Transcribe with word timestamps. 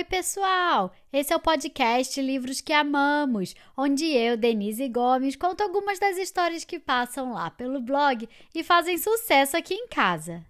Oi, 0.00 0.04
pessoal! 0.04 0.94
Esse 1.12 1.30
é 1.30 1.36
o 1.36 1.40
podcast 1.40 2.22
Livros 2.22 2.62
que 2.62 2.72
Amamos, 2.72 3.54
onde 3.76 4.06
eu, 4.06 4.34
Denise 4.34 4.88
Gomes, 4.88 5.36
conto 5.36 5.60
algumas 5.60 5.98
das 5.98 6.16
histórias 6.16 6.64
que 6.64 6.80
passam 6.80 7.34
lá 7.34 7.50
pelo 7.50 7.82
blog 7.82 8.26
e 8.54 8.64
fazem 8.64 8.96
sucesso 8.96 9.58
aqui 9.58 9.74
em 9.74 9.86
casa. 9.88 10.42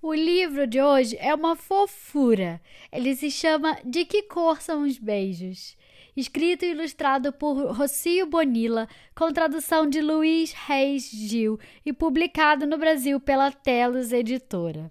O 0.00 0.14
livro 0.14 0.66
de 0.66 0.80
hoje 0.80 1.14
é 1.20 1.34
uma 1.34 1.54
fofura. 1.54 2.58
Ele 2.90 3.14
se 3.14 3.30
chama 3.30 3.76
De 3.84 4.06
Que 4.06 4.22
Cor 4.22 4.62
São 4.62 4.84
os 4.84 4.96
Beijos? 4.96 5.76
Escrito 6.16 6.64
e 6.64 6.70
ilustrado 6.70 7.34
por 7.34 7.70
Rocio 7.70 8.24
Bonilla, 8.24 8.88
com 9.14 9.30
tradução 9.30 9.86
de 9.86 10.00
Luiz 10.00 10.52
Reis 10.52 11.10
Gil 11.10 11.60
e 11.84 11.92
publicado 11.92 12.66
no 12.66 12.78
Brasil 12.78 13.20
pela 13.20 13.52
Telos 13.52 14.10
Editora. 14.10 14.90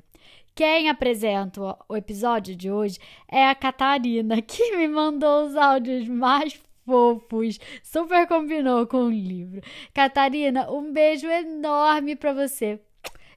Quem 0.55 0.87
apresenta 0.87 1.75
o 1.89 1.97
episódio 1.97 2.55
de 2.55 2.69
hoje 2.69 2.99
é 3.27 3.47
a 3.47 3.55
Catarina, 3.55 4.39
que 4.41 4.77
me 4.77 4.87
mandou 4.87 5.47
os 5.47 5.55
áudios 5.55 6.07
mais 6.07 6.53
fofos. 6.85 7.59
Super 7.81 8.27
combinou 8.27 8.85
com 8.85 9.05
o 9.05 9.09
livro. 9.09 9.61
Catarina, 9.93 10.69
um 10.71 10.93
beijo 10.93 11.27
enorme 11.27 12.15
para 12.15 12.33
você. 12.33 12.79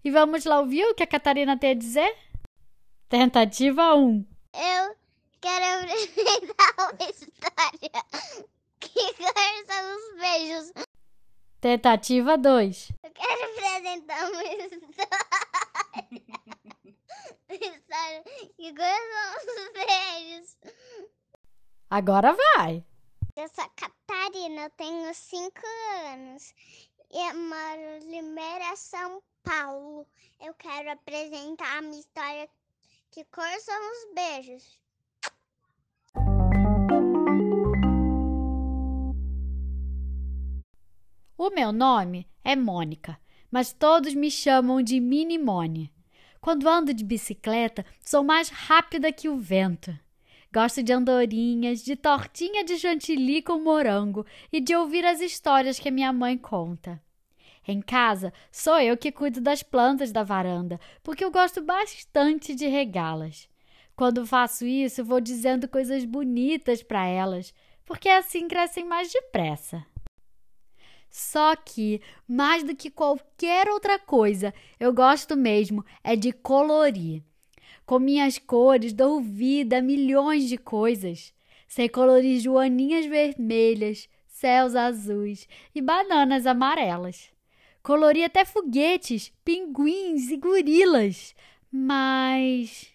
E 0.05 0.11
vamos 0.11 0.45
lá 0.45 0.61
ouvir 0.61 0.85
o 0.85 0.95
que 0.95 1.03
a 1.03 1.07
Catarina 1.07 1.59
tem 1.59 1.71
a 1.71 1.75
dizer? 1.75 2.15
Tentativa 3.09 3.95
1. 3.95 4.27
Eu 4.55 4.97
quero 5.41 5.85
apresentar 5.85 6.75
uma 6.79 7.11
história. 7.11 8.47
Que 8.79 9.01
são 9.67 9.97
os 9.97 10.21
beijos? 10.21 10.73
Tentativa 11.63 12.37
2. 12.37 12.93
Eu 13.03 13.11
quero 13.11 13.45
apresentar 13.53 14.31
uma 14.31 14.45
história. 14.45 15.76
Que 18.67 18.73
gostam 18.73 19.63
os 19.63 19.73
beijos. 19.73 20.57
Agora 21.89 22.37
vai. 22.57 22.85
Eu 23.37 23.49
sou 23.49 23.63
a 23.63 23.69
Catarina, 23.69 24.63
eu 24.63 24.71
tenho 24.71 25.15
5 25.15 25.53
anos 26.05 26.53
e 27.13 27.29
eu 27.29 27.35
moro 27.35 28.03
em 28.03 28.11
Limeira, 28.11 28.75
São 28.75 29.23
Paulo. 29.45 30.05
Eu 30.41 30.53
quero 30.55 30.91
apresentar 30.91 31.79
a 31.79 31.83
minha 31.83 32.01
história 32.01 32.49
que 33.13 33.25
cor 33.27 33.45
são 33.61 33.93
os 33.93 34.15
beijos. 34.15 34.81
O 41.39 41.51
meu 41.51 41.71
nome 41.71 42.29
é 42.43 42.57
Mônica, 42.57 43.21
mas 43.49 43.73
todos 43.73 44.13
me 44.15 44.31
chamam 44.31 44.83
de 44.83 44.99
Mini 44.99 45.39
Mone. 45.39 45.96
Quando 46.41 46.69
ando 46.69 46.95
de 46.95 47.05
bicicleta, 47.05 47.85
sou 48.01 48.23
mais 48.23 48.49
rápida 48.49 49.13
que 49.13 49.29
o 49.29 49.37
vento. 49.37 49.97
Gosto 50.53 50.83
de 50.83 50.93
andorinhas, 50.93 51.83
de 51.85 51.97
tortinha 51.97 52.65
de 52.65 52.79
chantilly 52.79 53.43
com 53.43 53.59
morango 53.59 54.25
e 54.53 54.61
de 54.61 54.75
ouvir 54.75 55.05
as 55.05 55.21
histórias 55.21 55.79
que 55.79 55.91
minha 55.91 56.13
mãe 56.13 56.39
conta. 56.39 57.03
Em 57.69 57.83
casa, 57.83 58.33
sou 58.53 58.79
eu 58.79 58.97
que 58.97 59.11
cuido 59.11 59.41
das 59.41 59.63
plantas 59.63 60.13
da 60.13 60.23
varanda, 60.23 60.81
porque 61.03 61.25
eu 61.25 61.31
gosto 61.31 61.61
bastante 61.61 62.55
de 62.55 62.67
regá-las. 62.67 63.49
Quando 63.97 64.27
faço 64.27 64.65
isso, 64.65 65.05
vou 65.05 65.21
dizendo 65.21 65.67
coisas 65.67 66.05
bonitas 66.05 66.83
para 66.83 67.07
elas, 67.07 67.53
porque 67.85 68.09
assim 68.09 68.47
crescem 68.47 68.85
mais 68.85 69.13
depressa. 69.13 69.85
Só 71.09 71.57
que, 71.57 72.01
mais 72.29 72.63
do 72.63 72.75
que 72.75 72.91
qualquer 72.91 73.69
outra 73.69 73.99
coisa, 73.99 74.53
eu 74.79 74.93
gosto 74.93 75.37
mesmo 75.37 75.85
é 76.05 76.15
de 76.15 76.33
colorir. 76.33 77.23
Com 77.87 77.99
minhas 77.99 78.39
cores 78.39 78.93
dou 78.93 79.21
vida 79.21 79.79
a 79.79 79.83
milhões 79.83 80.49
de 80.49 80.59
coisas. 80.59 81.33
Sei 81.69 81.89
colorir 81.89 82.41
joaninhas 82.41 83.07
vermelhas, 83.07 84.09
céus 84.27 84.75
azuis 84.75 85.49
e 85.75 85.81
bananas 85.81 86.47
amarelas. 86.47 87.31
Colori 87.83 88.25
até 88.25 88.45
foguetes, 88.45 89.33
pinguins 89.45 90.31
e 90.31 90.37
gorilas. 90.37 91.35
Mas 91.71 92.89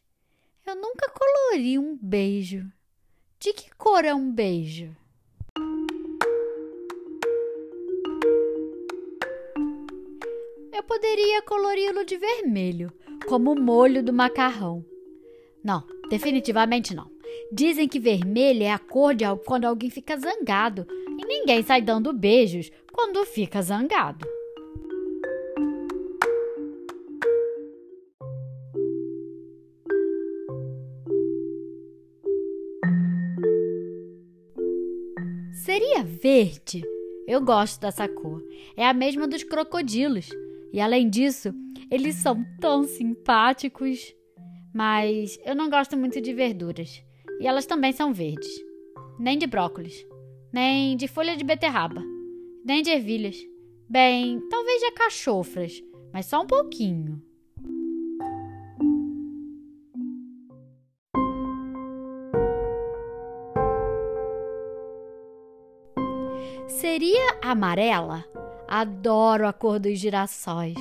eu 0.66 0.75
nunca 0.75 1.09
colori 1.09 1.80
um 1.80 1.97
beijo. 1.97 2.72
De 3.40 3.53
que 3.53 3.74
cor 3.75 4.06
é 4.06 4.14
um 4.14 4.31
beijo? 4.31 4.96
Eu 10.81 10.86
poderia 10.86 11.44
colori-lo 11.44 12.03
de 12.03 12.18
vermelho, 12.18 12.92
como 13.28 13.52
o 13.52 13.62
molho 13.62 14.02
do 14.02 14.12
macarrão. 14.12 14.84
Não, 15.64 15.86
definitivamente 16.09 16.96
não. 16.96 17.08
Dizem 17.52 17.88
que 17.88 18.00
vermelho 18.00 18.64
é 18.64 18.72
a 18.72 18.80
cor 18.80 19.14
de 19.14 19.24
quando 19.46 19.66
alguém 19.66 19.91
fica 19.91 20.18
zangado, 20.18 20.88
e 21.20 21.24
ninguém 21.24 21.62
sai 21.62 21.84
dando 21.84 22.12
beijos 22.12 22.72
quando 22.91 23.24
fica 23.28 23.62
zangado. 23.62 24.25
Seria 35.64 36.03
verde? 36.03 36.84
Eu 37.28 37.40
gosto 37.40 37.80
dessa 37.80 38.08
cor. 38.08 38.44
É 38.75 38.88
a 38.88 38.96
mesma 38.96 39.28
dos 39.28 39.44
crocodilos. 39.44 40.28
E 40.74 40.80
além 40.80 41.09
disso, 41.09 41.54
eles 41.90 42.16
são 42.16 42.44
tão 42.59 42.84
simpáticos. 42.84 44.16
Mas 44.74 45.38
eu 45.46 45.56
não 45.56 45.70
gosto 45.70 45.98
muito 45.98 46.22
de 46.22 46.34
verduras. 46.34 47.04
E 47.40 47.48
elas 47.48 47.66
também 47.66 47.92
são 47.92 48.14
verdes. 48.14 48.52
Nem 49.20 49.38
de 49.38 49.46
brócolis. 49.46 50.06
Nem 50.54 50.96
de 50.96 51.08
folha 51.08 51.36
de 51.36 51.44
beterraba. 51.44 52.02
Nem 52.64 52.82
de 52.82 52.90
ervilhas. 52.90 53.38
Bem, 53.90 54.40
talvez 54.50 54.82
de 54.82 54.92
cachofras. 54.92 55.84
Mas 56.14 56.26
só 56.26 56.42
um 56.42 56.48
pouquinho. 56.48 57.22
Seria 66.68 67.38
amarela? 67.42 68.26
Adoro 68.74 69.46
a 69.46 69.52
cor 69.52 69.80
dos 69.80 70.00
girassóis. 70.00 70.78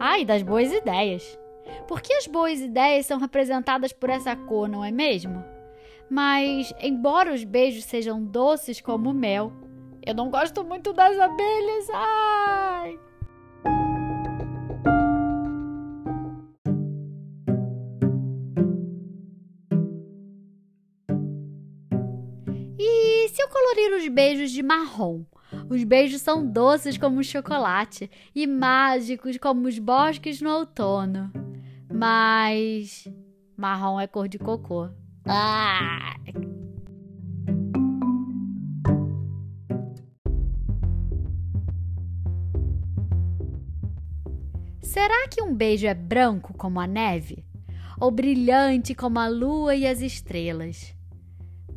Ai, 0.00 0.24
das 0.24 0.42
boas 0.42 0.72
ideias. 0.72 1.38
Porque 1.86 2.12
as 2.14 2.26
boas 2.26 2.58
ideias 2.58 3.06
são 3.06 3.16
representadas 3.16 3.92
por 3.92 4.10
essa 4.10 4.34
cor, 4.34 4.68
não 4.68 4.84
é 4.84 4.90
mesmo? 4.90 5.44
Mas, 6.10 6.74
embora 6.80 7.32
os 7.32 7.44
beijos 7.44 7.84
sejam 7.84 8.20
doces 8.24 8.80
como 8.80 9.14
mel, 9.14 9.52
eu 10.04 10.16
não 10.16 10.30
gosto 10.30 10.64
muito 10.64 10.92
das 10.92 11.16
abelhas. 11.16 11.88
Ai! 11.94 12.98
E 22.80 23.28
se 23.28 23.40
eu 23.40 23.48
colorir 23.48 23.92
os 23.96 24.08
beijos 24.08 24.50
de 24.50 24.60
marrom? 24.60 25.22
Os 25.72 25.84
beijos 25.84 26.20
são 26.20 26.46
doces 26.46 26.98
como 26.98 27.24
chocolate 27.24 28.10
e 28.34 28.46
mágicos 28.46 29.38
como 29.38 29.66
os 29.66 29.78
bosques 29.78 30.38
no 30.42 30.50
outono. 30.50 31.32
Mas 31.90 33.08
marrom 33.56 33.98
é 33.98 34.06
cor 34.06 34.28
de 34.28 34.38
cocô. 34.38 34.90
Ah! 35.24 36.14
Será 44.82 45.26
que 45.30 45.40
um 45.40 45.54
beijo 45.54 45.86
é 45.86 45.94
branco 45.94 46.52
como 46.52 46.80
a 46.80 46.86
neve? 46.86 47.46
Ou 47.98 48.10
brilhante 48.10 48.94
como 48.94 49.18
a 49.18 49.26
lua 49.26 49.74
e 49.74 49.86
as 49.86 50.02
estrelas? 50.02 50.94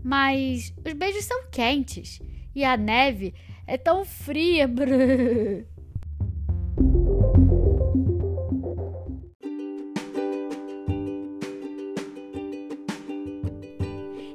Mas 0.04 0.74
os 0.86 0.92
beijos 0.92 1.24
são 1.24 1.50
quentes 1.50 2.20
e 2.54 2.66
a 2.66 2.76
neve 2.76 3.34
é 3.68 3.78
tão 3.78 4.06
fria. 4.06 4.68
Brrr. 4.68 5.66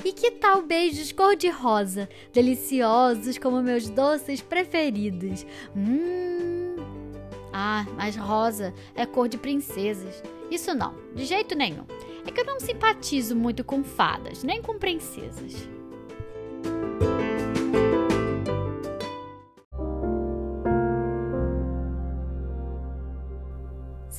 E 0.05 0.13
que 0.13 0.31
tal 0.33 0.63
beijos 0.63 1.13
cor-de-rosa, 1.13 2.09
deliciosos 2.33 3.39
como 3.39 3.63
meus 3.63 3.89
doces 3.89 4.41
preferidos? 4.41 5.47
Hum. 5.77 6.77
Ah, 7.53 7.87
mas 7.97 8.17
rosa 8.17 8.73
é 8.95 9.05
cor 9.05 9.29
de 9.29 9.37
princesas. 9.37 10.23
Isso 10.51 10.75
não, 10.75 10.95
de 11.15 11.25
jeito 11.25 11.55
nenhum. 11.55 11.85
É 12.27 12.31
que 12.31 12.41
eu 12.41 12.45
não 12.45 12.61
simpatizo 12.61 13.37
muito 13.37 13.63
com 13.63 13.85
fadas, 13.85 14.43
nem 14.43 14.63
com 14.63 14.79
princesas. 14.79 15.69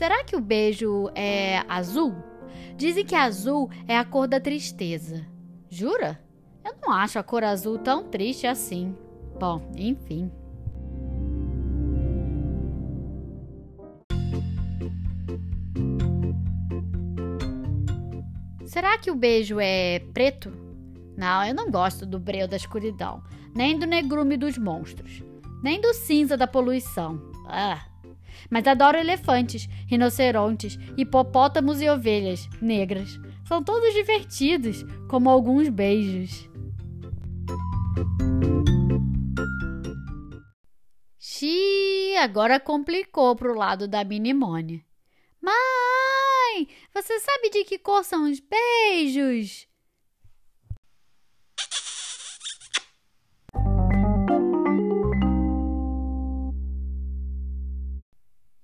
Será 0.01 0.23
que 0.23 0.35
o 0.35 0.41
beijo 0.41 1.11
é 1.13 1.63
azul? 1.69 2.15
Dizem 2.75 3.05
que 3.05 3.13
azul 3.13 3.69
é 3.87 3.95
a 3.95 4.03
cor 4.03 4.27
da 4.27 4.39
tristeza. 4.39 5.27
Jura? 5.69 6.19
Eu 6.65 6.73
não 6.81 6.91
acho 6.91 7.19
a 7.19 7.23
cor 7.23 7.43
azul 7.43 7.77
tão 7.77 8.09
triste 8.09 8.47
assim. 8.47 8.97
Bom, 9.39 9.71
enfim. 9.77 10.31
Será 18.65 18.97
que 18.97 19.11
o 19.11 19.15
beijo 19.15 19.59
é 19.59 19.99
preto? 20.15 20.51
Não, 21.15 21.45
eu 21.45 21.53
não 21.53 21.69
gosto 21.69 22.07
do 22.07 22.19
breu 22.19 22.47
da 22.47 22.57
escuridão, 22.57 23.21
nem 23.53 23.77
do 23.77 23.85
negrume 23.85 24.35
dos 24.35 24.57
monstros, 24.57 25.21
nem 25.61 25.79
do 25.79 25.93
cinza 25.93 26.35
da 26.35 26.47
poluição. 26.47 27.21
Ah. 27.45 27.90
Mas 28.49 28.67
adoro 28.67 28.97
elefantes, 28.97 29.67
rinocerontes, 29.87 30.77
hipopótamos 30.97 31.81
e 31.81 31.89
ovelhas 31.89 32.47
negras. 32.61 33.19
São 33.47 33.63
todos 33.63 33.93
divertidos, 33.93 34.83
como 35.09 35.29
alguns 35.29 35.69
beijos. 35.69 36.49
Xiii, 41.19 42.17
agora 42.17 42.59
complicou 42.59 43.35
pro 43.35 43.53
lado 43.53 43.87
da 43.87 44.03
Minimone. 44.03 44.85
Mãe, 45.41 46.67
você 46.93 47.19
sabe 47.19 47.49
de 47.49 47.63
que 47.63 47.79
cor 47.79 48.03
são 48.03 48.29
os 48.29 48.39
beijos? 48.39 49.70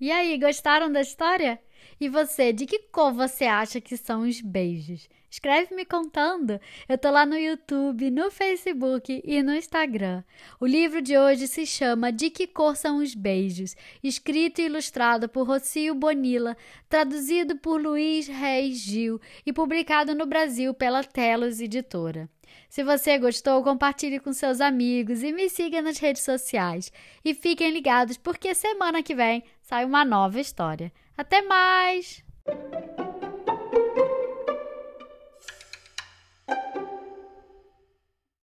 E 0.07 0.12
aí, 0.12 0.38
gostaram 0.38 0.89
da 0.89 1.01
história? 1.01 1.59
E 2.00 2.07
você, 2.07 2.54
de 2.54 2.65
que 2.65 2.80
cor 2.80 3.12
você 3.12 3.44
acha 3.44 3.81
que 3.81 3.98
são 3.98 4.21
os 4.21 4.39
beijos? 4.39 5.09
Escreve 5.30 5.75
me 5.75 5.83
contando. 5.83 6.62
Eu 6.88 6.98
tô 6.98 7.12
lá 7.12 7.25
no 7.25 7.36
YouTube, 7.38 8.09
no 8.09 8.31
Facebook 8.31 9.21
e 9.21 9.44
no 9.44 9.54
Instagram. 9.54 10.24
O 10.62 10.65
livro 10.65 11.01
de 11.01 11.18
hoje 11.18 11.45
se 11.45 11.65
chama 11.65 12.09
De 12.09 12.30
que 12.30 12.48
cor 12.48 12.77
são 12.77 13.00
os 13.00 13.13
beijos? 13.13 13.75
Escrito 14.01 14.62
e 14.62 14.68
ilustrado 14.68 15.27
por 15.27 15.45
Rocio 15.45 15.94
Bonilla, 15.94 16.56
traduzido 16.88 17.57
por 17.57 17.81
Luiz 17.81 18.30
Reis 18.30 18.77
Gil 18.77 19.19
e 19.45 19.51
publicado 19.51 20.15
no 20.15 20.25
Brasil 20.25 20.74
pela 20.74 21.04
Telos 21.04 21.59
Editora. 21.59 22.30
Se 22.69 22.83
você 22.83 23.17
gostou, 23.17 23.63
compartilhe 23.63 24.19
com 24.19 24.33
seus 24.33 24.61
amigos 24.61 25.23
e 25.23 25.31
me 25.31 25.49
siga 25.49 25.81
nas 25.81 25.97
redes 25.97 26.23
sociais. 26.23 26.91
E 27.23 27.33
fiquem 27.33 27.71
ligados 27.71 28.17
porque 28.17 28.53
semana 28.53 29.01
que 29.01 29.15
vem 29.15 29.44
sai 29.61 29.85
uma 29.85 30.03
nova 30.03 30.39
história. 30.39 30.91
Até 31.17 31.41
mais! 31.41 32.23